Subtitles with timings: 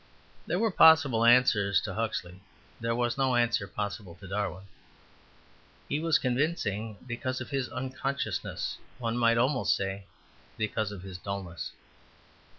[0.47, 2.39] There were possible answers to Huxley;
[2.79, 4.63] there was no answer possible to Darwin.
[5.87, 10.05] He was convincing because of his unconsciousness; one might almost say
[10.57, 11.73] because of his dulness.